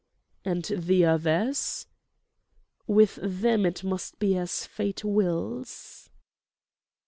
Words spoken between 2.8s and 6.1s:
"With them it must be as Fate wills."